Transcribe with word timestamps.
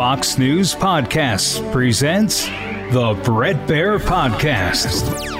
Fox 0.00 0.38
News 0.38 0.74
Podcasts 0.74 1.60
presents 1.72 2.46
the 2.46 3.20
Bret 3.22 3.68
Baier 3.68 3.98
Podcast. 4.00 5.39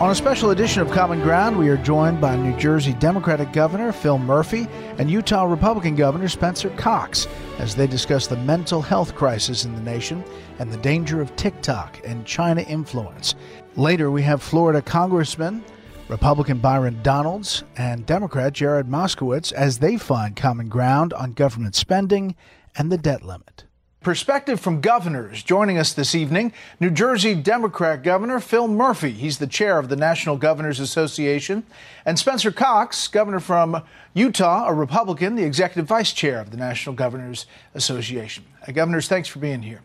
On 0.00 0.10
a 0.10 0.14
special 0.14 0.50
edition 0.50 0.82
of 0.82 0.90
Common 0.90 1.20
Ground, 1.20 1.56
we 1.56 1.68
are 1.68 1.76
joined 1.76 2.20
by 2.20 2.34
New 2.34 2.56
Jersey 2.58 2.94
Democratic 2.94 3.52
Governor 3.52 3.92
Phil 3.92 4.18
Murphy 4.18 4.66
and 4.98 5.08
Utah 5.08 5.44
Republican 5.44 5.94
Governor 5.94 6.28
Spencer 6.28 6.70
Cox 6.70 7.28
as 7.58 7.76
they 7.76 7.86
discuss 7.86 8.26
the 8.26 8.36
mental 8.38 8.82
health 8.82 9.14
crisis 9.14 9.64
in 9.64 9.72
the 9.72 9.80
nation 9.80 10.24
and 10.58 10.72
the 10.72 10.78
danger 10.78 11.20
of 11.20 11.34
TikTok 11.36 12.00
and 12.04 12.26
China 12.26 12.62
influence. 12.62 13.36
Later, 13.76 14.10
we 14.10 14.22
have 14.22 14.42
Florida 14.42 14.82
Congressman 14.82 15.62
Republican 16.08 16.58
Byron 16.58 17.00
Donalds 17.04 17.62
and 17.76 18.04
Democrat 18.04 18.52
Jared 18.52 18.88
Moskowitz 18.88 19.52
as 19.52 19.78
they 19.78 19.96
find 19.96 20.34
common 20.34 20.68
ground 20.68 21.12
on 21.12 21.32
government 21.32 21.76
spending 21.76 22.34
and 22.76 22.90
the 22.90 22.98
debt 22.98 23.22
limit. 23.22 23.64
Perspective 24.04 24.60
from 24.60 24.82
governors. 24.82 25.42
Joining 25.42 25.78
us 25.78 25.94
this 25.94 26.14
evening, 26.14 26.52
New 26.78 26.90
Jersey 26.90 27.34
Democrat 27.34 28.02
Governor 28.02 28.38
Phil 28.38 28.68
Murphy. 28.68 29.12
He's 29.12 29.38
the 29.38 29.46
chair 29.46 29.78
of 29.78 29.88
the 29.88 29.96
National 29.96 30.36
Governors 30.36 30.78
Association. 30.78 31.64
And 32.04 32.18
Spencer 32.18 32.52
Cox, 32.52 33.08
governor 33.08 33.40
from 33.40 33.82
Utah, 34.12 34.66
a 34.68 34.74
Republican, 34.74 35.36
the 35.36 35.44
executive 35.44 35.86
vice 35.86 36.12
chair 36.12 36.38
of 36.38 36.50
the 36.50 36.58
National 36.58 36.94
Governors 36.94 37.46
Association. 37.74 38.44
Uh, 38.68 38.72
governors, 38.72 39.08
thanks 39.08 39.26
for 39.26 39.38
being 39.38 39.62
here. 39.62 39.80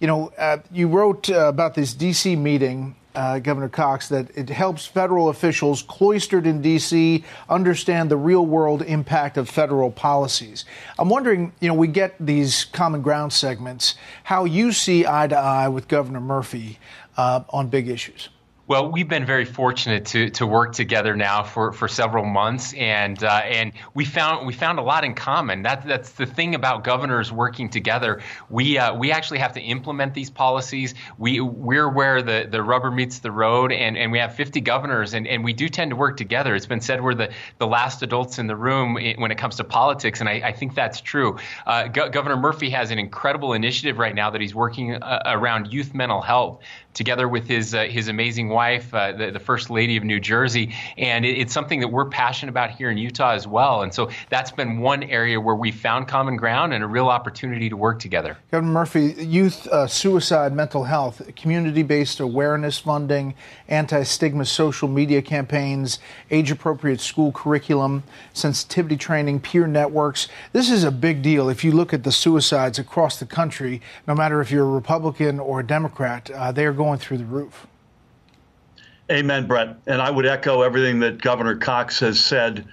You 0.00 0.06
know, 0.06 0.32
uh, 0.36 0.58
you 0.70 0.86
wrote 0.88 1.30
uh, 1.30 1.48
about 1.48 1.74
this 1.74 1.94
D.C. 1.94 2.36
meeting 2.36 2.94
uh, 3.16 3.38
Governor 3.40 3.68
Cox, 3.68 4.08
that 4.08 4.30
it 4.36 4.48
helps 4.48 4.86
federal 4.86 5.30
officials 5.30 5.82
cloistered 5.82 6.46
in 6.46 6.62
D.C. 6.62 7.24
understand 7.48 8.10
the 8.10 8.16
real 8.16 8.46
world 8.46 8.82
impact 8.82 9.36
of 9.36 9.48
federal 9.48 9.90
policies. 9.90 10.64
I'm 10.98 11.08
wondering, 11.08 11.52
you 11.60 11.68
know, 11.68 11.74
we 11.74 11.88
get 11.88 12.14
these 12.20 12.66
common 12.66 13.02
ground 13.02 13.32
segments, 13.32 13.94
how 14.24 14.44
you 14.44 14.70
see 14.70 15.06
eye 15.06 15.26
to 15.26 15.36
eye 15.36 15.68
with 15.68 15.88
Governor 15.88 16.20
Murphy 16.20 16.78
uh, 17.16 17.42
on 17.50 17.68
big 17.68 17.88
issues. 17.88 18.28
Well, 18.68 18.90
we've 18.90 19.06
been 19.06 19.24
very 19.24 19.44
fortunate 19.44 20.06
to 20.06 20.28
to 20.30 20.46
work 20.46 20.72
together 20.72 21.14
now 21.14 21.44
for, 21.44 21.70
for 21.70 21.86
several 21.86 22.24
months, 22.24 22.74
and 22.74 23.22
uh, 23.22 23.42
and 23.44 23.72
we 23.94 24.04
found 24.04 24.44
we 24.44 24.52
found 24.52 24.80
a 24.80 24.82
lot 24.82 25.04
in 25.04 25.14
common. 25.14 25.62
That 25.62 25.86
that's 25.86 26.10
the 26.12 26.26
thing 26.26 26.56
about 26.56 26.82
governors 26.82 27.30
working 27.30 27.68
together. 27.68 28.22
We 28.50 28.76
uh, 28.76 28.92
we 28.96 29.12
actually 29.12 29.38
have 29.38 29.52
to 29.52 29.60
implement 29.60 30.14
these 30.14 30.30
policies. 30.30 30.94
We 31.16 31.40
we're 31.40 31.88
where 31.88 32.22
the, 32.22 32.48
the 32.50 32.60
rubber 32.60 32.90
meets 32.90 33.20
the 33.20 33.30
road, 33.30 33.70
and, 33.70 33.96
and 33.96 34.10
we 34.10 34.18
have 34.18 34.34
50 34.34 34.60
governors, 34.62 35.14
and, 35.14 35.28
and 35.28 35.44
we 35.44 35.52
do 35.52 35.68
tend 35.68 35.92
to 35.92 35.96
work 35.96 36.16
together. 36.16 36.56
It's 36.56 36.66
been 36.66 36.80
said 36.80 37.04
we're 37.04 37.14
the, 37.14 37.30
the 37.58 37.68
last 37.68 38.02
adults 38.02 38.40
in 38.40 38.48
the 38.48 38.56
room 38.56 38.94
when 38.94 39.30
it 39.30 39.38
comes 39.38 39.56
to 39.56 39.64
politics, 39.64 40.18
and 40.18 40.28
I, 40.28 40.42
I 40.44 40.52
think 40.52 40.74
that's 40.74 41.00
true. 41.00 41.38
Uh, 41.66 41.86
Go- 41.86 42.08
Governor 42.08 42.36
Murphy 42.36 42.70
has 42.70 42.90
an 42.90 42.98
incredible 42.98 43.52
initiative 43.52 43.98
right 43.98 44.14
now 44.14 44.30
that 44.30 44.40
he's 44.40 44.56
working 44.56 44.94
uh, 44.94 45.22
around 45.24 45.72
youth 45.72 45.94
mental 45.94 46.20
health 46.20 46.60
together 46.96 47.28
with 47.28 47.46
his 47.46 47.74
uh, 47.74 47.84
his 47.84 48.08
amazing 48.08 48.48
wife, 48.56 48.94
uh, 48.94 49.12
the, 49.12 49.30
the, 49.30 49.38
first 49.38 49.68
lady 49.68 49.98
of 49.98 50.02
New 50.02 50.18
Jersey, 50.18 50.74
and 50.96 51.26
it, 51.26 51.36
it's 51.36 51.52
something 51.52 51.78
that 51.80 51.88
we're 51.88 52.08
passionate 52.08 52.48
about 52.48 52.70
here 52.70 52.90
in 52.90 52.96
Utah 52.96 53.32
as 53.32 53.46
well. 53.46 53.82
And 53.82 53.92
so 53.92 54.08
that's 54.30 54.50
been 54.50 54.78
one 54.78 55.02
area 55.02 55.38
where 55.38 55.54
we 55.54 55.70
found 55.70 56.08
common 56.08 56.36
ground 56.36 56.72
and 56.72 56.82
a 56.82 56.86
real 56.86 57.08
opportunity 57.08 57.68
to 57.68 57.76
work 57.76 57.98
together. 58.00 58.38
Governor 58.50 58.72
Murphy, 58.72 59.14
youth 59.18 59.66
uh, 59.66 59.86
suicide, 59.86 60.54
mental 60.54 60.84
health, 60.84 61.20
community-based 61.36 62.18
awareness 62.18 62.78
funding, 62.78 63.34
anti-stigma 63.68 64.46
social 64.46 64.88
media 64.88 65.20
campaigns, 65.20 65.98
age-appropriate 66.30 67.00
school 67.00 67.32
curriculum, 67.32 68.04
sensitivity 68.32 68.96
training, 68.96 69.38
peer 69.38 69.66
networks. 69.66 70.28
This 70.52 70.70
is 70.70 70.82
a 70.82 70.90
big 70.90 71.20
deal. 71.20 71.50
If 71.50 71.62
you 71.62 71.72
look 71.72 71.92
at 71.92 72.04
the 72.04 72.12
suicides 72.12 72.78
across 72.78 73.18
the 73.18 73.26
country, 73.26 73.82
no 74.08 74.14
matter 74.14 74.40
if 74.40 74.50
you're 74.50 74.66
a 74.66 74.70
Republican 74.70 75.38
or 75.38 75.60
a 75.60 75.66
Democrat, 75.66 76.30
uh, 76.30 76.52
they 76.52 76.64
are 76.64 76.72
going 76.72 76.98
through 76.98 77.18
the 77.18 77.26
roof. 77.26 77.66
Amen, 79.10 79.46
Bret. 79.46 79.76
And 79.86 80.02
I 80.02 80.10
would 80.10 80.26
echo 80.26 80.62
everything 80.62 81.00
that 81.00 81.22
Governor 81.22 81.56
Cox 81.56 82.00
has 82.00 82.18
said. 82.18 82.66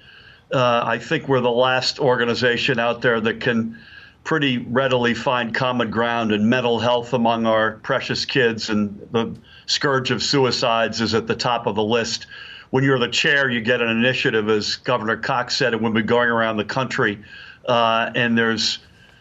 Uh, 0.52 0.84
I 0.84 0.98
think 0.98 1.28
we're 1.28 1.42
the 1.42 1.52
last 1.52 2.00
organization 2.00 2.80
out 2.80 3.02
there 3.02 3.22
that 3.22 3.40
can 3.40 3.80
pretty 4.24 4.58
readily 4.58 5.14
find 5.14 5.54
common 5.54 5.92
ground 5.92 6.32
in 6.32 6.50
mental 6.50 6.80
health 6.80 7.14
among 7.14 7.46
our 7.46 7.74
precious 7.84 8.26
kids, 8.26 8.70
and 8.70 9.08
the 9.12 9.36
scourge 9.66 10.12
of 10.12 10.24
suicides 10.24 11.02
is 11.02 11.14
at 11.14 11.28
the 11.28 11.36
top 11.36 11.68
of 11.68 11.76
the 11.76 11.84
list. 11.84 12.26
When 12.72 12.84
you're 12.84 13.00
the 13.00 13.10
chair, 13.10 13.50
you 13.50 13.62
get 13.62 13.82
an 13.82 13.90
initiative, 13.90 14.50
as 14.50 14.78
Governor 14.78 15.18
Cox 15.18 15.56
said, 15.56 15.74
and 15.74 15.84
we've 15.84 15.94
been 15.94 16.06
going 16.06 16.30
around 16.30 16.58
the 16.58 16.66
country, 16.66 17.22
uh, 17.68 18.12
and 18.16 18.36
there's 18.36 18.80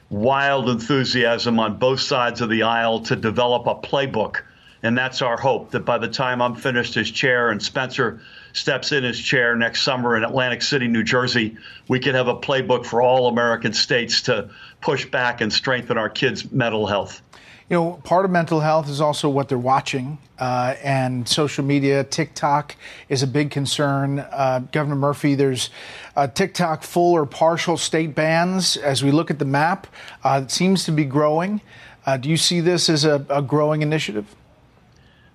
wild 0.08 0.70
enthusiasm 0.70 1.58
on 1.58 1.78
both 1.78 2.00
sides 2.00 2.40
of 2.40 2.48
the 2.48 2.62
aisle 2.62 3.00
to 3.00 3.16
develop 3.16 3.66
a 3.66 3.74
playbook 3.74 4.42
and 4.82 4.98
that's 4.98 5.22
our 5.22 5.36
hope 5.36 5.70
that 5.70 5.84
by 5.84 5.98
the 5.98 6.08
time 6.08 6.42
I'm 6.42 6.56
finished 6.56 6.96
as 6.96 7.10
chair 7.10 7.50
and 7.50 7.62
Spencer 7.62 8.20
steps 8.52 8.92
in 8.92 9.04
as 9.04 9.18
chair 9.18 9.54
next 9.56 9.82
summer 9.82 10.16
in 10.16 10.24
Atlantic 10.24 10.62
City, 10.62 10.88
New 10.88 11.04
Jersey, 11.04 11.56
we 11.88 12.00
can 12.00 12.14
have 12.14 12.28
a 12.28 12.36
playbook 12.36 12.84
for 12.84 13.00
all 13.00 13.28
American 13.28 13.72
states 13.72 14.22
to 14.22 14.50
push 14.80 15.06
back 15.06 15.40
and 15.40 15.52
strengthen 15.52 15.96
our 15.96 16.08
kids' 16.08 16.50
mental 16.50 16.86
health. 16.86 17.22
You 17.70 17.78
know, 17.78 17.92
part 18.04 18.26
of 18.26 18.30
mental 18.30 18.60
health 18.60 18.90
is 18.90 19.00
also 19.00 19.30
what 19.30 19.48
they're 19.48 19.56
watching, 19.56 20.18
uh, 20.38 20.74
and 20.82 21.26
social 21.26 21.64
media. 21.64 22.04
TikTok 22.04 22.76
is 23.08 23.22
a 23.22 23.26
big 23.26 23.50
concern. 23.50 24.18
Uh, 24.18 24.66
Governor 24.72 24.96
Murphy, 24.96 25.34
there's 25.34 25.70
uh, 26.14 26.26
TikTok 26.26 26.82
full 26.82 27.14
or 27.14 27.24
partial 27.24 27.78
state 27.78 28.14
bans. 28.14 28.76
As 28.76 29.02
we 29.02 29.10
look 29.10 29.30
at 29.30 29.38
the 29.38 29.46
map, 29.46 29.86
uh, 30.22 30.42
it 30.44 30.50
seems 30.50 30.84
to 30.84 30.92
be 30.92 31.04
growing. 31.04 31.62
Uh, 32.04 32.18
do 32.18 32.28
you 32.28 32.36
see 32.36 32.60
this 32.60 32.90
as 32.90 33.04
a, 33.06 33.24
a 33.30 33.40
growing 33.40 33.80
initiative? 33.80 34.26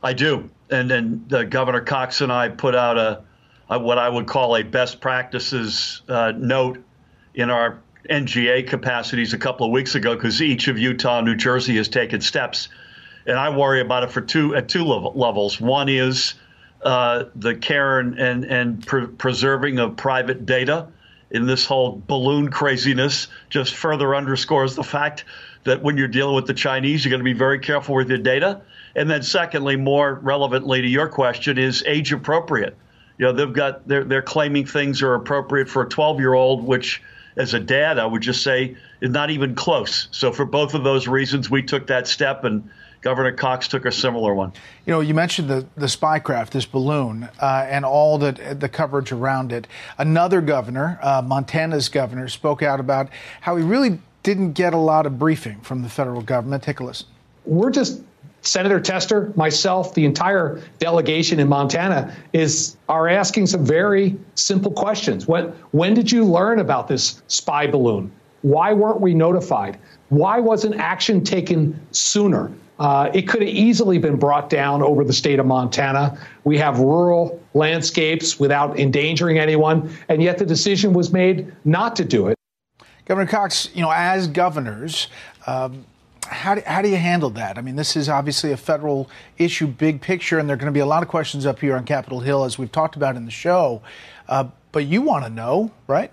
I 0.08 0.14
do, 0.14 0.50
and 0.70 0.90
then 0.90 1.26
the 1.28 1.44
Governor 1.44 1.82
Cox 1.82 2.22
and 2.22 2.32
I 2.32 2.48
put 2.48 2.76
out 2.76 2.98
a, 2.98 3.24
a 3.70 3.78
what 3.78 3.98
I 3.98 4.08
would 4.08 4.26
call 4.26 4.56
a 4.56 4.64
best 4.64 5.02
practices 5.02 6.02
uh, 6.08 6.32
note 6.34 6.82
in 7.36 7.50
our 7.50 7.82
NGA 8.10 8.66
capacities 8.70 9.34
a 9.34 9.38
couple 9.38 9.66
of 9.66 9.74
weeks 9.74 9.96
ago 9.96 10.16
because 10.16 10.42
each 10.42 10.70
of 10.70 10.80
Utah 10.80 11.18
and 11.18 11.28
New 11.28 11.36
Jersey 11.36 11.76
has 11.76 11.90
taken 11.90 12.22
steps, 12.22 12.70
and 13.26 13.38
I 13.38 13.50
worry 13.50 13.82
about 13.82 14.04
it 14.04 14.12
for 14.12 14.22
two 14.22 14.56
at 14.56 14.70
two 14.70 14.86
levels. 14.86 15.60
One 15.60 15.90
is 15.90 16.36
uh, 16.84 17.26
the 17.36 17.56
care 17.56 18.00
and 18.00 18.18
and, 18.18 18.46
and 18.46 18.88
pre- 18.88 19.08
preserving 19.08 19.78
of 19.78 19.98
private 19.98 20.46
data 20.46 20.88
in 21.32 21.46
this 21.46 21.66
whole 21.66 22.02
balloon 22.08 22.50
craziness 22.50 23.28
just 23.50 23.76
further 23.76 24.16
underscores 24.16 24.76
the 24.76 24.84
fact 24.84 25.26
that 25.64 25.84
when 25.84 25.98
you're 25.98 26.08
dealing 26.08 26.36
with 26.36 26.48
the 26.48 26.54
Chinese, 26.54 27.04
you're 27.04 27.10
going 27.10 27.20
to 27.20 27.26
be 27.26 27.34
very 27.34 27.60
careful 27.60 27.96
with 27.96 28.10
your 28.10 28.18
data. 28.18 28.62
And 28.96 29.10
then, 29.10 29.22
secondly, 29.22 29.76
more 29.76 30.16
relevantly 30.16 30.82
to 30.82 30.88
your 30.88 31.10
question, 31.10 31.58
is 31.58 31.84
age 31.86 32.14
appropriate. 32.14 32.76
You 33.18 33.26
know, 33.26 33.34
they've 33.34 33.54
got 33.54 33.88
they're 33.88 34.04
they're 34.04 34.22
claiming 34.22 34.66
things 34.66 35.02
are 35.02 35.16
appropriate 35.16 35.70
for 35.70 35.84
a 35.84 35.90
12 35.90 36.20
year 36.20 36.34
old, 36.34 36.64
which 36.64 37.02
as 37.36 37.54
a 37.54 37.60
dad, 37.60 38.00
I 38.00 38.06
would 38.06 38.22
just 38.22 38.42
say 38.44 38.76
is 39.02 39.12
not 39.12 39.30
even 39.30 39.56
close. 39.56 40.08
So 40.12 40.32
for 40.32 40.46
both 40.46 40.74
of 40.74 40.84
those 40.84 41.08
reasons, 41.08 41.50
we 41.50 41.62
took 41.64 41.88
that 41.88 42.08
step, 42.08 42.44
and 42.44 42.70
Governor 43.02 43.32
Cox 43.32 43.68
took 43.68 43.86
a 43.86 43.92
similar 43.92 44.34
one. 44.34 44.52
You 44.86 44.94
know, 44.94 45.00
you 45.02 45.14
mentioned 45.14 45.50
the 45.50 45.66
the 45.76 45.86
spycraft, 45.86 46.50
this 46.50 46.66
balloon, 46.66 47.30
uh, 47.40 47.66
and 47.70 47.86
all 47.86 48.18
the 48.18 48.56
the 48.58 48.70
coverage 48.70 49.12
around 49.12 49.52
it. 49.52 49.68
Another 49.98 50.42
governor, 50.42 51.00
uh, 51.02 51.22
Montana's 51.22 51.90
governor, 51.90 52.28
spoke 52.28 52.64
out 52.64 52.80
about 52.80 53.10
how 53.42 53.56
he 53.56 53.64
really 53.64 54.00
didn't 54.24 54.54
get 54.54 54.74
a 54.74 54.78
lot 54.78 55.06
of 55.06 55.18
briefing 55.18 55.60
from 55.62 55.84
the 55.84 55.90
federal 55.90 56.22
government. 56.22 56.64
Take 56.64 56.80
a 56.80 56.84
listen. 56.84 57.08
We're 57.46 57.70
just 57.70 58.02
Senator 58.42 58.80
Tester, 58.80 59.34
myself, 59.36 59.94
the 59.94 60.06
entire 60.06 60.62
delegation 60.80 61.40
in 61.40 61.48
Montana 61.48 62.16
is 62.34 62.78
are 62.88 63.08
asking 63.08 63.48
some 63.48 63.66
very 63.66 64.18
simple 64.36 64.72
questions. 64.72 65.28
When 65.28 65.46
when 65.72 65.94
did 65.94 66.12
you 66.12 66.24
learn 66.24 66.60
about 66.60 66.88
this 66.88 67.22
spy 67.28 67.68
balloon? 67.68 68.12
Why 68.42 68.74
weren't 68.74 69.02
we 69.02 69.14
notified? 69.14 69.78
Why 70.10 70.40
wasn't 70.40 70.76
action 70.76 71.24
taken 71.24 71.80
sooner? 71.92 72.52
Uh, 72.80 73.10
it 73.14 73.24
could 73.24 73.42
have 73.42 73.50
easily 73.50 73.98
been 73.98 74.18
brought 74.18 74.50
down 74.50 74.84
over 74.84 75.04
the 75.04 75.14
state 75.14 75.40
of 75.40 75.46
Montana. 75.46 76.18
We 76.44 76.58
have 76.60 76.80
rural 76.80 77.42
landscapes 77.56 78.40
without 78.40 78.80
endangering 78.80 79.40
anyone, 79.40 79.90
and 80.10 80.22
yet 80.22 80.38
the 80.38 80.46
decision 80.46 80.94
was 80.94 81.12
made 81.12 81.52
not 81.66 81.96
to 81.96 82.06
do 82.06 82.28
it. 82.28 82.38
Governor 83.06 83.28
Cox, 83.28 83.70
you 83.74 83.82
know, 83.82 83.92
as 83.92 84.28
governors, 84.28 85.08
um, 85.48 85.86
how 86.28 86.56
do, 86.56 86.62
how 86.66 86.82
do 86.82 86.90
you 86.90 86.98
handle 86.98 87.30
that? 87.32 87.58
I 87.58 87.62
mean, 87.62 87.78
this 87.78 87.96
is 87.96 88.10
obviously 88.10 88.52
a 88.52 88.58
federal 88.58 89.10
issue, 89.38 89.66
big 89.66 90.02
picture, 90.02 90.38
and 90.38 90.48
there 90.48 90.56
are 90.56 90.58
going 90.58 90.72
to 90.72 90.74
be 90.74 90.82
a 90.82 90.86
lot 90.86 91.02
of 91.02 91.10
questions 91.10 91.46
up 91.46 91.60
here 91.60 91.76
on 91.76 91.86
Capitol 91.86 92.20
Hill, 92.20 92.44
as 92.44 92.60
we've 92.60 92.72
talked 92.72 92.96
about 92.96 93.16
in 93.16 93.26
the 93.26 93.32
show. 93.32 93.82
Uh, 94.28 94.50
but 94.72 94.86
you 94.86 95.02
want 95.02 95.24
to 95.24 95.30
know, 95.30 95.72
right? 95.88 96.12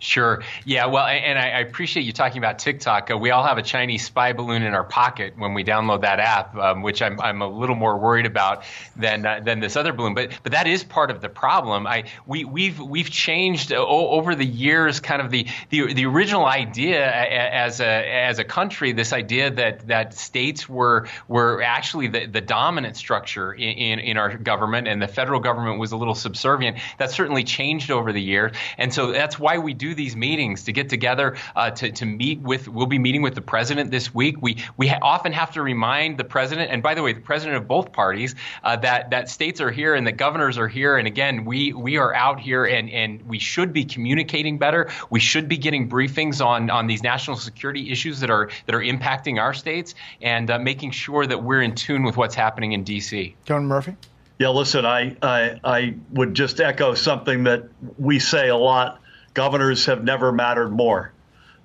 Sure. 0.00 0.42
Yeah. 0.64 0.86
Well, 0.86 1.04
and 1.04 1.38
I, 1.38 1.60
appreciate 1.60 2.04
you 2.04 2.12
talking 2.12 2.38
about 2.38 2.60
TikTok. 2.60 3.10
Uh, 3.10 3.18
we 3.18 3.30
all 3.32 3.44
have 3.44 3.58
a 3.58 3.62
Chinese 3.62 4.04
spy 4.04 4.32
balloon 4.32 4.62
in 4.62 4.72
our 4.72 4.84
pocket 4.84 5.34
when 5.36 5.54
we 5.54 5.64
download 5.64 6.02
that 6.02 6.20
app, 6.20 6.54
um, 6.54 6.82
which 6.82 7.02
I'm, 7.02 7.20
I'm 7.20 7.42
a 7.42 7.48
little 7.48 7.74
more 7.74 7.98
worried 7.98 8.26
about 8.26 8.62
than 8.96 9.26
uh, 9.26 9.40
than 9.44 9.58
this 9.58 9.76
other 9.76 9.92
balloon. 9.92 10.14
But 10.14 10.30
but 10.44 10.52
that 10.52 10.68
is 10.68 10.84
part 10.84 11.10
of 11.10 11.20
the 11.20 11.28
problem. 11.28 11.86
I 11.86 12.04
we 12.26 12.44
we've 12.44 12.78
we've 12.78 13.10
changed 13.10 13.72
over 13.72 14.36
the 14.36 14.46
years, 14.46 15.00
kind 15.00 15.20
of 15.20 15.30
the 15.30 15.48
the, 15.70 15.92
the 15.92 16.06
original 16.06 16.46
idea 16.46 17.04
as 17.10 17.80
a 17.80 18.24
as 18.24 18.38
a 18.38 18.44
country. 18.44 18.92
This 18.92 19.12
idea 19.12 19.50
that 19.50 19.88
that 19.88 20.14
states 20.14 20.68
were 20.68 21.08
were 21.26 21.60
actually 21.60 22.06
the, 22.06 22.26
the 22.26 22.40
dominant 22.40 22.96
structure 22.96 23.52
in, 23.52 23.70
in 23.70 23.98
in 23.98 24.16
our 24.16 24.36
government, 24.36 24.86
and 24.86 25.02
the 25.02 25.08
federal 25.08 25.40
government 25.40 25.80
was 25.80 25.90
a 25.90 25.96
little 25.96 26.14
subservient. 26.14 26.78
That 26.98 27.10
certainly 27.10 27.42
changed 27.42 27.90
over 27.90 28.12
the 28.12 28.22
years, 28.22 28.52
and 28.76 28.94
so 28.94 29.10
that's 29.10 29.38
why 29.40 29.58
we 29.58 29.74
do 29.74 29.87
do 29.88 29.94
these 29.94 30.16
meetings 30.16 30.64
to 30.64 30.72
get 30.72 30.88
together 30.88 31.36
uh, 31.56 31.70
to, 31.70 31.90
to 31.90 32.04
meet 32.04 32.40
with. 32.40 32.68
We'll 32.68 32.86
be 32.86 32.98
meeting 32.98 33.22
with 33.22 33.34
the 33.34 33.40
president 33.40 33.90
this 33.90 34.14
week. 34.14 34.36
We 34.40 34.58
we 34.76 34.88
ha- 34.88 34.98
often 35.02 35.32
have 35.32 35.52
to 35.52 35.62
remind 35.62 36.18
the 36.18 36.24
president, 36.24 36.70
and 36.70 36.82
by 36.82 36.94
the 36.94 37.02
way, 37.02 37.12
the 37.12 37.20
president 37.20 37.56
of 37.56 37.66
both 37.66 37.92
parties, 37.92 38.34
uh, 38.62 38.76
that 38.76 39.10
that 39.10 39.28
states 39.28 39.60
are 39.60 39.70
here 39.70 39.94
and 39.94 40.06
that 40.06 40.16
governors 40.16 40.58
are 40.58 40.68
here. 40.68 40.96
And 40.96 41.06
again, 41.06 41.44
we 41.44 41.72
we 41.72 41.96
are 41.96 42.14
out 42.14 42.40
here, 42.40 42.64
and 42.64 42.90
and 42.90 43.22
we 43.22 43.38
should 43.38 43.72
be 43.72 43.84
communicating 43.84 44.58
better. 44.58 44.90
We 45.10 45.20
should 45.20 45.48
be 45.48 45.56
getting 45.56 45.88
briefings 45.88 46.44
on 46.44 46.70
on 46.70 46.86
these 46.86 47.02
national 47.02 47.36
security 47.38 47.90
issues 47.90 48.20
that 48.20 48.30
are 48.30 48.50
that 48.66 48.74
are 48.74 48.82
impacting 48.82 49.40
our 49.40 49.54
states, 49.54 49.94
and 50.20 50.50
uh, 50.50 50.58
making 50.58 50.90
sure 50.90 51.26
that 51.26 51.42
we're 51.42 51.62
in 51.62 51.74
tune 51.74 52.02
with 52.02 52.16
what's 52.16 52.34
happening 52.34 52.72
in 52.72 52.84
D.C. 52.84 53.34
John 53.44 53.66
Murphy. 53.66 53.96
Yeah, 54.38 54.50
listen, 54.50 54.86
I, 54.86 55.16
I, 55.20 55.60
I 55.64 55.94
would 56.12 56.32
just 56.32 56.60
echo 56.60 56.94
something 56.94 57.44
that 57.44 57.64
we 57.98 58.20
say 58.20 58.48
a 58.48 58.56
lot 58.56 59.00
governors 59.34 59.86
have 59.86 60.04
never 60.04 60.32
mattered 60.32 60.70
more. 60.70 61.12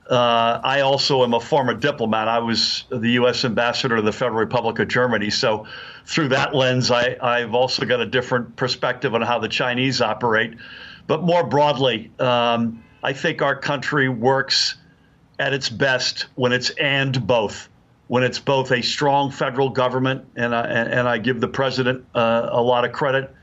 Uh, 0.09 0.59
I 0.63 0.81
also 0.81 1.23
am 1.23 1.33
a 1.33 1.39
former 1.39 1.73
diplomat. 1.73 2.27
I 2.27 2.39
was 2.39 2.83
the 2.89 3.11
U.S. 3.11 3.45
ambassador 3.45 3.95
to 3.95 4.01
the 4.01 4.11
Federal 4.11 4.39
Republic 4.39 4.79
of 4.79 4.89
Germany. 4.89 5.29
So, 5.29 5.65
through 6.05 6.29
that 6.29 6.53
lens, 6.53 6.91
I, 6.91 7.15
I've 7.21 7.55
also 7.55 7.85
got 7.85 8.01
a 8.01 8.05
different 8.05 8.57
perspective 8.57 9.15
on 9.15 9.21
how 9.21 9.39
the 9.39 9.47
Chinese 9.47 10.01
operate. 10.01 10.55
But 11.07 11.23
more 11.23 11.45
broadly, 11.45 12.11
um, 12.19 12.83
I 13.01 13.13
think 13.13 13.41
our 13.41 13.55
country 13.55 14.09
works 14.09 14.75
at 15.39 15.53
its 15.53 15.69
best 15.69 16.27
when 16.35 16.51
it's 16.51 16.69
and 16.71 17.25
both. 17.25 17.69
When 18.07 18.23
it's 18.23 18.39
both 18.39 18.71
a 18.71 18.81
strong 18.81 19.31
federal 19.31 19.69
government, 19.69 20.25
and 20.35 20.53
I, 20.53 20.65
and 20.65 21.07
I 21.07 21.17
give 21.17 21.39
the 21.39 21.47
president 21.47 22.05
uh, 22.13 22.49
a 22.51 22.61
lot 22.61 22.83
of 22.83 22.91
credit, 22.91 23.33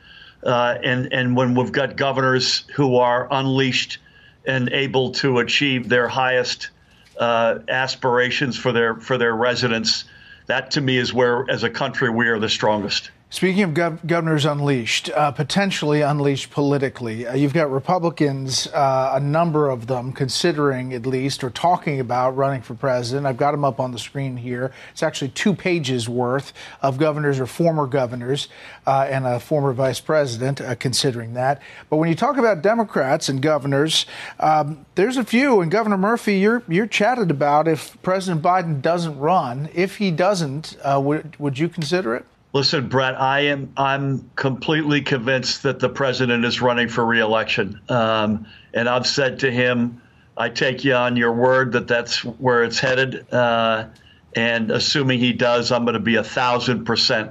uh, 0.44 0.76
and, 0.84 1.12
and 1.12 1.34
when 1.34 1.54
we've 1.54 1.72
got 1.72 1.96
governors 1.96 2.64
who 2.74 2.96
are 2.96 3.26
unleashed 3.30 3.98
and 4.44 4.70
able 4.70 5.12
to 5.12 5.38
achieve 5.38 5.88
their 5.88 6.08
highest 6.08 6.70
uh, 7.18 7.58
aspirations 7.68 8.56
for 8.56 8.72
their 8.72 8.96
for 8.96 9.18
their 9.18 9.34
residents. 9.34 10.04
That 10.46 10.72
to 10.72 10.80
me 10.80 10.96
is 10.96 11.12
where, 11.12 11.48
as 11.48 11.62
a 11.62 11.70
country, 11.70 12.10
we 12.10 12.28
are 12.28 12.38
the 12.38 12.48
strongest. 12.48 13.10
Speaking 13.32 13.62
of 13.62 13.70
gov- 13.70 14.04
governors 14.04 14.44
unleashed, 14.44 15.08
uh, 15.10 15.30
potentially 15.30 16.00
unleashed 16.00 16.50
politically, 16.50 17.28
uh, 17.28 17.36
you've 17.36 17.54
got 17.54 17.70
Republicans, 17.70 18.66
uh, 18.74 19.12
a 19.14 19.20
number 19.20 19.70
of 19.70 19.86
them 19.86 20.10
considering 20.10 20.92
at 20.92 21.06
least 21.06 21.44
or 21.44 21.50
talking 21.50 22.00
about 22.00 22.36
running 22.36 22.60
for 22.60 22.74
president. 22.74 23.28
I've 23.28 23.36
got 23.36 23.52
them 23.52 23.64
up 23.64 23.78
on 23.78 23.92
the 23.92 24.00
screen 24.00 24.36
here. 24.36 24.72
It's 24.90 25.04
actually 25.04 25.28
two 25.28 25.54
pages 25.54 26.08
worth 26.08 26.52
of 26.82 26.98
governors 26.98 27.38
or 27.38 27.46
former 27.46 27.86
governors 27.86 28.48
uh, 28.84 29.06
and 29.08 29.24
a 29.24 29.38
former 29.38 29.72
vice 29.72 30.00
president 30.00 30.60
uh, 30.60 30.74
considering 30.74 31.34
that. 31.34 31.62
But 31.88 31.98
when 31.98 32.08
you 32.08 32.16
talk 32.16 32.36
about 32.36 32.62
Democrats 32.62 33.28
and 33.28 33.40
governors, 33.40 34.06
um, 34.40 34.84
there's 34.96 35.16
a 35.16 35.24
few. 35.24 35.60
And 35.60 35.70
Governor 35.70 35.98
Murphy, 35.98 36.40
you're 36.40 36.64
you're 36.66 36.88
chatted 36.88 37.30
about 37.30 37.68
if 37.68 37.96
President 38.02 38.42
Biden 38.42 38.82
doesn't 38.82 39.16
run. 39.20 39.68
If 39.72 39.98
he 39.98 40.10
doesn't, 40.10 40.76
uh, 40.82 41.00
would 41.00 41.38
would 41.38 41.60
you 41.60 41.68
consider 41.68 42.16
it? 42.16 42.26
Listen, 42.52 42.88
Bret, 42.88 43.20
I 43.20 43.40
am 43.40 43.72
I'm 43.76 44.28
completely 44.34 45.02
convinced 45.02 45.62
that 45.62 45.78
the 45.78 45.88
president 45.88 46.44
is 46.44 46.60
running 46.60 46.88
for 46.88 47.04
reelection, 47.04 47.80
um, 47.88 48.46
and 48.74 48.88
I've 48.88 49.06
said 49.06 49.38
to 49.40 49.50
him, 49.50 50.02
I 50.36 50.48
take 50.48 50.84
you 50.84 50.94
on 50.94 51.16
your 51.16 51.32
word 51.32 51.72
that 51.72 51.86
that's 51.86 52.24
where 52.24 52.64
it's 52.64 52.80
headed, 52.80 53.32
uh, 53.32 53.86
and 54.34 54.72
assuming 54.72 55.20
he 55.20 55.32
does, 55.32 55.70
I'm 55.70 55.84
going 55.84 55.94
to 55.94 56.00
be 56.00 56.16
a 56.16 56.24
thousand 56.24 56.84
percent 56.84 57.30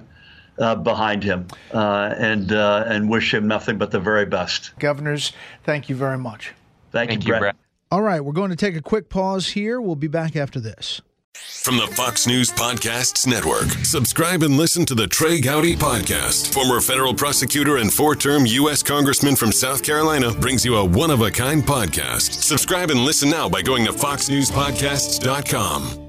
uh, 0.58 0.76
behind 0.76 1.24
him, 1.24 1.48
uh, 1.74 2.14
and 2.18 2.54
uh, 2.54 2.86
and 2.88 3.10
wish 3.10 3.34
him 3.34 3.46
nothing 3.46 3.78
but 3.78 3.92
the 3.92 4.00
very 4.00 4.26
best. 4.26 4.72
Governors, 4.80 5.34
thank 5.66 5.90
you 5.90 5.98
very 5.98 6.18
much. 6.18 6.54
Thank, 6.92 7.10
thank 7.10 7.24
you, 7.26 7.34
Bret. 7.34 7.42
Bret. 7.42 7.56
All 7.92 8.02
right, 8.02 8.24
we're 8.24 8.34
going 8.34 8.52
to 8.52 8.56
take 8.56 8.76
a 8.78 8.82
quick 8.82 9.10
pause 9.10 9.50
here. 9.50 9.82
We'll 9.82 9.96
be 9.96 10.08
back 10.08 10.36
after 10.36 10.60
this. 10.60 11.02
From 11.36 11.78
the 11.78 11.86
Fox 11.88 12.26
News 12.26 12.50
Podcasts 12.52 13.28
Network, 13.28 13.68
subscribe 13.86 14.42
and 14.44 14.58
listen 14.58 14.86
to 14.88 14.96
the 14.96 15.06
Trey 15.08 15.40
Gowdy 15.40 15.76
Podcast. 15.76 16.52
Former 16.54 16.82
federal 16.82 17.14
prosecutor 17.14 17.78
and 17.78 17.94
four 17.94 18.16
term 18.16 18.48
U.S. 18.48 18.82
Congressman 18.82 19.36
from 19.36 19.52
South 19.52 19.84
Carolina 19.84 20.32
brings 20.34 20.66
you 20.66 20.76
a 20.76 20.84
one 20.84 21.12
of 21.12 21.22
a 21.22 21.30
kind 21.30 21.62
podcast. 21.64 22.42
Subscribe 22.42 22.90
and 22.90 23.02
listen 23.02 23.30
now 23.30 23.48
by 23.48 23.62
going 23.62 23.86
to 23.86 23.92
FoxNewsPodcasts.com. 23.92 26.06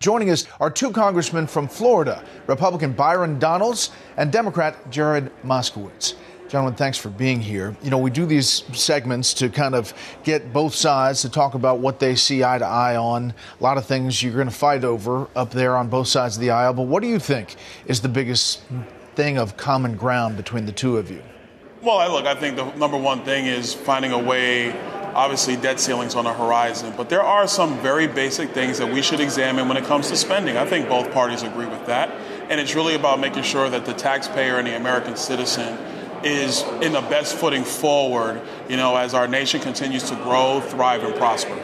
Joining 0.00 0.30
us 0.30 0.46
are 0.60 0.70
two 0.70 0.92
congressmen 0.92 1.46
from 1.46 1.66
Florida 1.66 2.22
Republican 2.46 2.92
Byron 2.92 3.38
Donalds 3.38 3.90
and 4.16 4.30
Democrat 4.30 4.90
Jared 4.90 5.32
Moskowitz. 5.42 6.14
Gentlemen, 6.48 6.76
thanks 6.76 6.96
for 6.96 7.10
being 7.10 7.42
here. 7.42 7.76
You 7.82 7.90
know, 7.90 7.98
we 7.98 8.10
do 8.10 8.24
these 8.24 8.64
segments 8.72 9.34
to 9.34 9.50
kind 9.50 9.74
of 9.74 9.92
get 10.24 10.50
both 10.50 10.74
sides 10.74 11.20
to 11.20 11.28
talk 11.28 11.52
about 11.52 11.80
what 11.80 12.00
they 12.00 12.14
see 12.14 12.42
eye 12.42 12.56
to 12.56 12.64
eye 12.64 12.96
on. 12.96 13.34
A 13.60 13.62
lot 13.62 13.76
of 13.76 13.84
things 13.84 14.22
you're 14.22 14.32
going 14.32 14.48
to 14.48 14.54
fight 14.54 14.82
over 14.82 15.28
up 15.36 15.50
there 15.50 15.76
on 15.76 15.88
both 15.88 16.08
sides 16.08 16.36
of 16.36 16.40
the 16.40 16.50
aisle. 16.50 16.72
But 16.72 16.84
what 16.84 17.02
do 17.02 17.08
you 17.08 17.18
think 17.18 17.56
is 17.84 18.00
the 18.00 18.08
biggest 18.08 18.62
thing 19.14 19.36
of 19.36 19.58
common 19.58 19.94
ground 19.94 20.38
between 20.38 20.64
the 20.64 20.72
two 20.72 20.96
of 20.96 21.10
you? 21.10 21.22
Well, 21.82 21.98
I 21.98 22.06
look, 22.06 22.24
I 22.24 22.34
think 22.34 22.56
the 22.56 22.64
number 22.76 22.96
one 22.96 23.24
thing 23.26 23.44
is 23.44 23.74
finding 23.74 24.12
a 24.12 24.18
way. 24.18 24.74
Obviously, 25.14 25.56
debt 25.56 25.80
ceilings 25.80 26.14
on 26.14 26.24
the 26.24 26.32
horizon, 26.32 26.94
but 26.96 27.08
there 27.08 27.22
are 27.22 27.48
some 27.48 27.78
very 27.80 28.06
basic 28.06 28.50
things 28.50 28.78
that 28.78 28.90
we 28.90 29.02
should 29.02 29.20
examine 29.20 29.66
when 29.66 29.76
it 29.76 29.84
comes 29.84 30.08
to 30.10 30.16
spending. 30.16 30.56
I 30.56 30.64
think 30.64 30.88
both 30.88 31.12
parties 31.12 31.42
agree 31.42 31.66
with 31.66 31.84
that. 31.86 32.10
And 32.48 32.60
it's 32.60 32.74
really 32.74 32.94
about 32.94 33.18
making 33.18 33.42
sure 33.42 33.68
that 33.68 33.84
the 33.84 33.94
taxpayer 33.94 34.58
and 34.58 34.66
the 34.66 34.76
American 34.76 35.16
citizen 35.16 35.76
is 36.24 36.62
in 36.82 36.92
the 36.92 37.00
best 37.02 37.36
footing 37.36 37.64
forward, 37.64 38.40
you 38.68 38.76
know, 38.76 38.96
as 38.96 39.14
our 39.14 39.28
nation 39.28 39.60
continues 39.60 40.08
to 40.10 40.16
grow, 40.16 40.60
thrive, 40.60 41.04
and 41.04 41.14
prosper. 41.14 41.56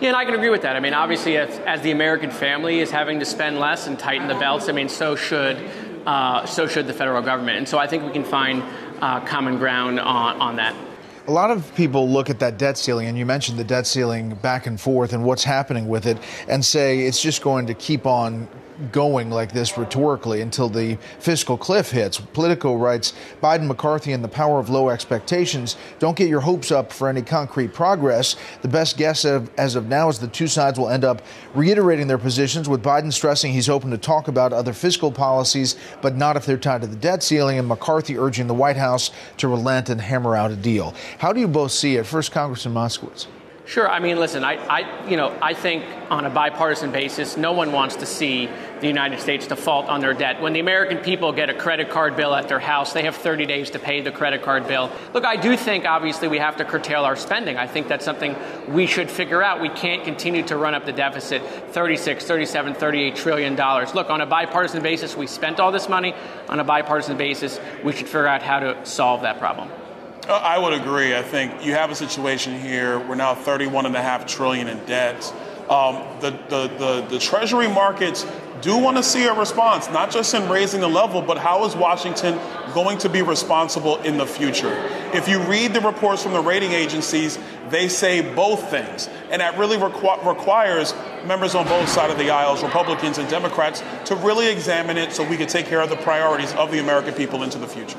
Yeah, 0.00 0.08
and 0.08 0.16
I 0.16 0.24
can 0.24 0.34
agree 0.34 0.48
with 0.48 0.62
that. 0.62 0.76
I 0.76 0.80
mean, 0.80 0.94
obviously, 0.94 1.36
as, 1.36 1.58
as 1.60 1.82
the 1.82 1.90
American 1.90 2.30
family 2.30 2.80
is 2.80 2.90
having 2.90 3.18
to 3.18 3.26
spend 3.26 3.58
less 3.58 3.86
and 3.86 3.98
tighten 3.98 4.28
the 4.28 4.34
belts, 4.34 4.68
I 4.68 4.72
mean, 4.72 4.88
so 4.88 5.14
should 5.14 5.58
uh, 6.06 6.46
so 6.46 6.66
should 6.66 6.86
the 6.86 6.94
federal 6.94 7.22
government. 7.22 7.58
And 7.58 7.68
so 7.68 7.78
I 7.78 7.86
think 7.86 8.04
we 8.04 8.12
can 8.12 8.24
find 8.24 8.62
uh, 9.02 9.20
common 9.20 9.58
ground 9.58 10.00
on, 10.00 10.40
on 10.40 10.56
that. 10.56 10.74
A 11.26 11.30
lot 11.30 11.50
of 11.50 11.74
people 11.74 12.08
look 12.08 12.30
at 12.30 12.38
that 12.40 12.58
debt 12.58 12.78
ceiling, 12.78 13.06
and 13.06 13.16
you 13.16 13.26
mentioned 13.26 13.58
the 13.58 13.64
debt 13.64 13.86
ceiling 13.86 14.34
back 14.36 14.66
and 14.66 14.80
forth 14.80 15.12
and 15.12 15.24
what's 15.24 15.44
happening 15.44 15.86
with 15.86 16.06
it, 16.06 16.18
and 16.48 16.64
say 16.64 17.00
it's 17.00 17.20
just 17.20 17.42
going 17.42 17.66
to 17.66 17.74
keep 17.74 18.06
on 18.06 18.48
going 18.92 19.30
like 19.30 19.52
this 19.52 19.76
rhetorically 19.76 20.40
until 20.40 20.68
the 20.68 20.96
fiscal 21.18 21.56
cliff 21.56 21.90
hits. 21.90 22.18
Politico 22.18 22.76
writes 22.76 23.14
Biden, 23.42 23.66
McCarthy, 23.66 24.12
and 24.12 24.24
the 24.24 24.28
power 24.28 24.58
of 24.58 24.68
low 24.68 24.88
expectations 24.88 25.76
don't 25.98 26.16
get 26.16 26.28
your 26.28 26.40
hopes 26.40 26.70
up 26.70 26.92
for 26.92 27.08
any 27.08 27.22
concrete 27.22 27.72
progress. 27.72 28.36
The 28.62 28.68
best 28.68 28.96
guess 28.96 29.24
of, 29.24 29.50
as 29.58 29.74
of 29.74 29.86
now 29.86 30.08
is 30.08 30.18
the 30.18 30.28
two 30.28 30.46
sides 30.46 30.78
will 30.78 30.90
end 30.90 31.04
up 31.04 31.22
reiterating 31.54 32.06
their 32.06 32.18
positions, 32.18 32.68
with 32.68 32.82
Biden 32.82 33.12
stressing 33.12 33.52
he's 33.52 33.68
open 33.68 33.90
to 33.90 33.98
talk 33.98 34.28
about 34.28 34.52
other 34.52 34.72
fiscal 34.72 35.12
policies, 35.12 35.76
but 36.02 36.16
not 36.16 36.36
if 36.36 36.46
they're 36.46 36.56
tied 36.56 36.80
to 36.82 36.86
the 36.86 36.96
debt 36.96 37.22
ceiling, 37.22 37.58
and 37.58 37.68
McCarthy 37.68 38.18
urging 38.18 38.46
the 38.46 38.54
White 38.54 38.76
House 38.76 39.10
to 39.38 39.48
relent 39.48 39.88
and 39.88 40.00
hammer 40.00 40.36
out 40.36 40.50
a 40.50 40.56
deal. 40.56 40.94
How 41.18 41.32
do 41.32 41.40
you 41.40 41.48
both 41.48 41.72
see 41.72 41.96
it? 41.96 42.06
First, 42.06 42.32
Congressman 42.32 42.74
Moskowitz. 42.74 43.26
Sure. 43.70 43.88
I 43.88 44.00
mean, 44.00 44.18
listen, 44.18 44.42
I, 44.42 44.56
I, 44.66 45.08
you 45.08 45.16
know, 45.16 45.32
I 45.40 45.54
think 45.54 45.84
on 46.10 46.24
a 46.24 46.28
bipartisan 46.28 46.90
basis, 46.90 47.36
no 47.36 47.52
one 47.52 47.70
wants 47.70 47.94
to 47.94 48.04
see 48.04 48.48
the 48.80 48.88
United 48.88 49.20
States 49.20 49.46
default 49.46 49.86
on 49.86 50.00
their 50.00 50.12
debt. 50.12 50.42
When 50.42 50.52
the 50.52 50.58
American 50.58 50.98
people 50.98 51.30
get 51.30 51.50
a 51.50 51.54
credit 51.54 51.88
card 51.88 52.16
bill 52.16 52.34
at 52.34 52.48
their 52.48 52.58
house, 52.58 52.92
they 52.92 53.04
have 53.04 53.14
30 53.14 53.46
days 53.46 53.70
to 53.70 53.78
pay 53.78 54.00
the 54.00 54.10
credit 54.10 54.42
card 54.42 54.66
bill. 54.66 54.90
Look, 55.14 55.24
I 55.24 55.36
do 55.36 55.56
think, 55.56 55.84
obviously, 55.84 56.26
we 56.26 56.38
have 56.38 56.56
to 56.56 56.64
curtail 56.64 57.04
our 57.04 57.14
spending. 57.14 57.58
I 57.58 57.68
think 57.68 57.86
that's 57.86 58.04
something 58.04 58.34
we 58.66 58.86
should 58.86 59.08
figure 59.08 59.40
out. 59.40 59.60
We 59.60 59.68
can't 59.68 60.02
continue 60.02 60.42
to 60.48 60.56
run 60.56 60.74
up 60.74 60.84
the 60.84 60.92
deficit 60.92 61.40
36, 61.70 62.24
37, 62.24 62.74
38 62.74 63.14
trillion 63.14 63.54
dollars. 63.54 63.94
Look, 63.94 64.10
on 64.10 64.20
a 64.20 64.26
bipartisan 64.26 64.82
basis, 64.82 65.16
we 65.16 65.28
spent 65.28 65.60
all 65.60 65.70
this 65.70 65.88
money. 65.88 66.12
On 66.48 66.58
a 66.58 66.64
bipartisan 66.64 67.16
basis, 67.16 67.60
we 67.84 67.92
should 67.92 68.06
figure 68.08 68.26
out 68.26 68.42
how 68.42 68.58
to 68.58 68.84
solve 68.84 69.22
that 69.22 69.38
problem. 69.38 69.70
I 70.34 70.58
would 70.58 70.72
agree. 70.72 71.16
I 71.16 71.22
think 71.22 71.64
you 71.64 71.72
have 71.72 71.90
a 71.90 71.94
situation 71.94 72.58
here. 72.58 72.98
We're 72.98 73.14
now 73.14 73.34
31 73.34 73.86
and 73.86 73.96
a 73.96 74.02
half 74.02 74.26
trillion 74.26 74.68
in 74.68 74.84
debt. 74.86 75.32
Um, 75.68 76.02
the, 76.20 76.30
the, 76.48 76.68
the, 76.78 77.06
the 77.08 77.18
Treasury 77.18 77.68
markets 77.68 78.26
do 78.60 78.76
want 78.76 78.96
to 78.96 79.02
see 79.02 79.24
a 79.24 79.34
response, 79.34 79.88
not 79.90 80.10
just 80.10 80.34
in 80.34 80.48
raising 80.48 80.80
the 80.80 80.88
level, 80.88 81.22
but 81.22 81.38
how 81.38 81.64
is 81.64 81.74
Washington 81.74 82.38
going 82.74 82.98
to 82.98 83.08
be 83.08 83.22
responsible 83.22 83.96
in 84.02 84.18
the 84.18 84.26
future? 84.26 84.72
If 85.14 85.28
you 85.28 85.40
read 85.44 85.72
the 85.72 85.80
reports 85.80 86.22
from 86.22 86.32
the 86.32 86.40
rating 86.40 86.72
agencies, 86.72 87.38
they 87.70 87.88
say 87.88 88.20
both 88.34 88.70
things. 88.70 89.08
And 89.30 89.40
that 89.40 89.56
really 89.58 89.76
requ- 89.76 90.26
requires 90.26 90.94
members 91.24 91.54
on 91.54 91.66
both 91.66 91.88
sides 91.88 92.12
of 92.12 92.18
the 92.18 92.30
aisles, 92.30 92.62
Republicans 92.62 93.18
and 93.18 93.28
Democrats, 93.28 93.82
to 94.06 94.16
really 94.16 94.50
examine 94.50 94.98
it 94.98 95.12
so 95.12 95.26
we 95.28 95.36
can 95.36 95.48
take 95.48 95.66
care 95.66 95.80
of 95.80 95.88
the 95.88 95.96
priorities 95.96 96.52
of 96.54 96.70
the 96.70 96.80
American 96.80 97.14
people 97.14 97.42
into 97.42 97.58
the 97.58 97.68
future. 97.68 97.98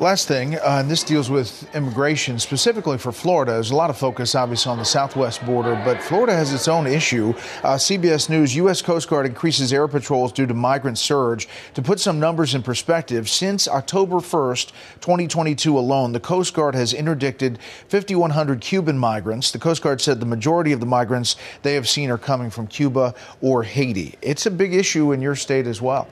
Last 0.00 0.28
thing, 0.28 0.54
uh, 0.54 0.60
and 0.64 0.90
this 0.90 1.02
deals 1.02 1.28
with 1.28 1.68
immigration 1.74 2.38
specifically 2.38 2.96
for 2.96 3.12
Florida. 3.12 3.52
There's 3.52 3.70
a 3.70 3.76
lot 3.76 3.90
of 3.90 3.98
focus, 3.98 4.34
obviously, 4.34 4.72
on 4.72 4.78
the 4.78 4.84
southwest 4.86 5.44
border, 5.44 5.74
but 5.84 6.02
Florida 6.02 6.32
has 6.32 6.54
its 6.54 6.68
own 6.68 6.86
issue. 6.86 7.34
Uh, 7.62 7.74
CBS 7.74 8.30
News 8.30 8.56
U.S. 8.56 8.80
Coast 8.80 9.10
Guard 9.10 9.26
increases 9.26 9.74
air 9.74 9.86
patrols 9.86 10.32
due 10.32 10.46
to 10.46 10.54
migrant 10.54 10.96
surge. 10.96 11.48
To 11.74 11.82
put 11.82 12.00
some 12.00 12.18
numbers 12.18 12.54
in 12.54 12.62
perspective, 12.62 13.28
since 13.28 13.68
October 13.68 14.20
1st, 14.20 14.68
2022 15.02 15.78
alone, 15.78 16.12
the 16.12 16.20
Coast 16.20 16.54
Guard 16.54 16.74
has 16.74 16.94
interdicted 16.94 17.58
5,100 17.88 18.62
Cuban 18.62 18.96
migrants. 18.96 19.50
The 19.50 19.58
Coast 19.58 19.82
Guard 19.82 20.00
said 20.00 20.18
the 20.18 20.24
majority 20.24 20.72
of 20.72 20.80
the 20.80 20.86
migrants 20.86 21.36
they 21.60 21.74
have 21.74 21.86
seen 21.86 22.10
are 22.10 22.16
coming 22.16 22.48
from 22.48 22.68
Cuba 22.68 23.14
or 23.42 23.64
Haiti. 23.64 24.14
It's 24.22 24.46
a 24.46 24.50
big 24.50 24.72
issue 24.72 25.12
in 25.12 25.20
your 25.20 25.36
state 25.36 25.66
as 25.66 25.82
well. 25.82 26.08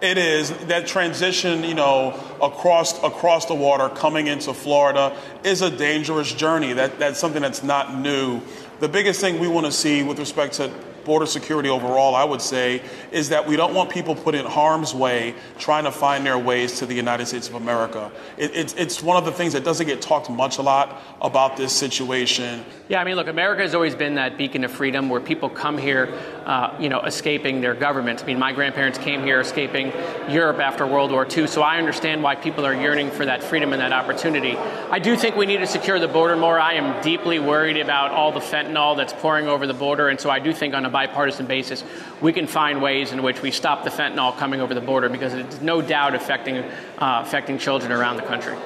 It 0.00 0.16
is 0.16 0.50
that 0.66 0.86
transition, 0.86 1.62
you 1.62 1.74
know, 1.74 2.18
across 2.40 3.02
across 3.02 3.46
the 3.46 3.54
water 3.54 3.88
coming 3.90 4.28
into 4.28 4.54
Florida 4.54 5.14
is 5.44 5.60
a 5.60 5.70
dangerous 5.70 6.32
journey. 6.32 6.72
That 6.72 6.98
that's 6.98 7.20
something 7.20 7.42
that's 7.42 7.62
not 7.62 7.94
new. 7.94 8.40
The 8.80 8.88
biggest 8.88 9.20
thing 9.20 9.38
we 9.38 9.48
want 9.48 9.66
to 9.66 9.72
see 9.72 10.02
with 10.02 10.18
respect 10.18 10.54
to 10.54 10.72
border 11.10 11.26
security 11.26 11.68
overall, 11.68 12.14
I 12.14 12.22
would 12.22 12.40
say, 12.40 12.80
is 13.10 13.30
that 13.30 13.44
we 13.44 13.56
don't 13.56 13.74
want 13.74 13.90
people 13.90 14.14
put 14.14 14.36
in 14.36 14.46
harm's 14.46 14.94
way 14.94 15.34
trying 15.58 15.82
to 15.82 15.90
find 15.90 16.24
their 16.24 16.38
ways 16.38 16.78
to 16.78 16.86
the 16.86 16.94
United 16.94 17.26
States 17.26 17.48
of 17.48 17.56
America. 17.56 18.12
It, 18.38 18.54
it's, 18.54 18.74
it's 18.74 19.02
one 19.02 19.16
of 19.16 19.24
the 19.24 19.32
things 19.32 19.52
that 19.54 19.64
doesn't 19.64 19.88
get 19.88 20.00
talked 20.00 20.30
much 20.30 20.58
a 20.58 20.62
lot 20.62 21.02
about 21.20 21.56
this 21.56 21.72
situation. 21.72 22.64
Yeah, 22.88 23.00
I 23.00 23.04
mean, 23.04 23.16
look, 23.16 23.26
America 23.26 23.62
has 23.62 23.74
always 23.74 23.96
been 23.96 24.14
that 24.14 24.38
beacon 24.38 24.62
of 24.62 24.70
freedom 24.70 25.08
where 25.08 25.20
people 25.20 25.48
come 25.48 25.76
here, 25.76 26.16
uh, 26.44 26.76
you 26.78 26.88
know, 26.88 27.00
escaping 27.00 27.60
their 27.60 27.74
government. 27.74 28.22
I 28.22 28.26
mean, 28.26 28.38
my 28.38 28.52
grandparents 28.52 28.96
came 28.96 29.24
here 29.24 29.40
escaping 29.40 29.92
Europe 30.28 30.60
after 30.60 30.86
World 30.86 31.10
War 31.10 31.26
II, 31.26 31.48
so 31.48 31.62
I 31.62 31.78
understand 31.78 32.22
why 32.22 32.36
people 32.36 32.64
are 32.64 32.74
yearning 32.74 33.10
for 33.10 33.24
that 33.26 33.42
freedom 33.42 33.72
and 33.72 33.82
that 33.82 33.92
opportunity. 33.92 34.56
I 34.56 35.00
do 35.00 35.16
think 35.16 35.34
we 35.34 35.46
need 35.46 35.58
to 35.58 35.66
secure 35.66 35.98
the 35.98 36.06
border 36.06 36.36
more. 36.36 36.60
I 36.60 36.74
am 36.74 37.02
deeply 37.02 37.40
worried 37.40 37.78
about 37.78 38.12
all 38.12 38.30
the 38.30 38.38
fentanyl 38.38 38.96
that's 38.96 39.12
pouring 39.12 39.48
over 39.48 39.66
the 39.66 39.74
border, 39.74 40.08
and 40.08 40.20
so 40.20 40.30
I 40.30 40.38
do 40.38 40.52
think 40.52 40.72
on 40.74 40.84
a 40.84 40.90
bipartisan 41.06 41.46
basis, 41.46 41.84
we 42.20 42.32
can 42.32 42.46
find 42.46 42.82
ways 42.82 43.12
in 43.12 43.22
which 43.22 43.40
we 43.42 43.50
stop 43.50 43.84
the 43.84 43.90
fentanyl 43.90 44.36
coming 44.36 44.60
over 44.60 44.74
the 44.74 44.80
border 44.80 45.08
because 45.08 45.32
it's 45.32 45.60
no 45.60 45.80
doubt 45.80 46.14
affecting, 46.14 46.58
uh, 46.58 47.22
affecting 47.24 47.58
children 47.58 47.92
around 47.92 48.16
the 48.16 48.22
country. 48.22 48.56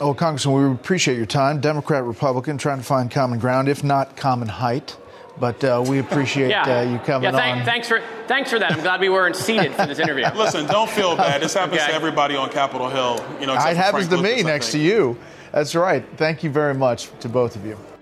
Well, 0.00 0.14
Congressman, 0.14 0.54
we 0.54 0.74
appreciate 0.74 1.16
your 1.16 1.26
time. 1.26 1.60
Democrat, 1.60 2.04
Republican, 2.04 2.58
trying 2.58 2.78
to 2.78 2.84
find 2.84 3.10
common 3.10 3.38
ground, 3.38 3.68
if 3.68 3.82
not 3.82 4.16
common 4.16 4.48
height. 4.48 4.96
But 5.40 5.62
uh, 5.62 5.84
we 5.86 6.00
appreciate 6.00 6.50
yeah. 6.50 6.80
uh, 6.80 6.82
you 6.82 6.98
coming 6.98 7.22
yeah, 7.22 7.38
thank, 7.38 7.58
on. 7.58 7.64
Thanks 7.64 7.86
for 7.86 8.02
thanks 8.26 8.50
for 8.50 8.58
that. 8.58 8.72
I'm 8.72 8.80
glad 8.80 9.00
we 9.00 9.08
weren't 9.08 9.36
seated 9.36 9.72
for 9.72 9.86
this 9.86 10.00
interview. 10.00 10.26
Listen, 10.34 10.66
don't 10.66 10.90
feel 10.90 11.14
bad. 11.14 11.40
This 11.40 11.54
happens 11.54 11.80
okay. 11.80 11.90
to 11.90 11.94
everybody 11.94 12.34
on 12.34 12.50
Capitol 12.50 12.88
Hill. 12.88 13.24
You 13.40 13.46
know, 13.46 13.54
it 13.54 13.76
happens 13.76 14.08
Frank 14.08 14.10
to 14.10 14.16
Lucas, 14.16 14.36
me 14.38 14.42
next 14.42 14.72
to 14.72 14.78
you. 14.80 15.16
That's 15.52 15.76
right. 15.76 16.04
Thank 16.16 16.42
you 16.42 16.50
very 16.50 16.74
much 16.74 17.08
to 17.20 17.28
both 17.28 17.54
of 17.54 17.64
you. 17.64 17.78